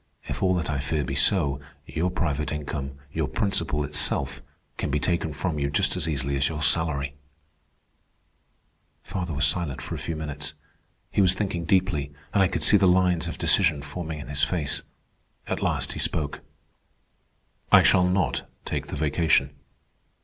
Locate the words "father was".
9.03-9.45